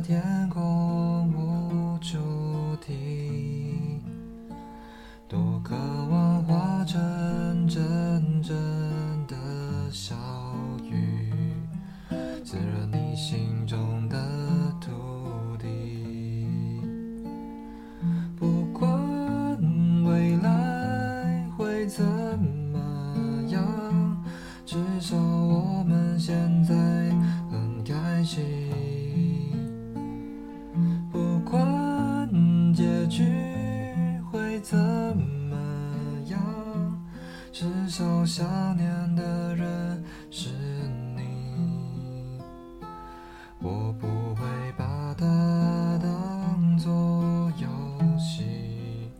[0.00, 2.16] 天空无主
[2.80, 4.00] 题，
[5.26, 5.74] 多渴
[6.10, 8.07] 望化成阵
[37.60, 40.48] 至少想念的人是
[41.16, 42.38] 你。
[43.58, 44.06] 我不
[44.36, 44.44] 会
[44.76, 47.68] 把它当作游
[48.16, 49.10] 戏